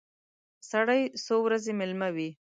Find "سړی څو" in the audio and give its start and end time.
0.69-1.35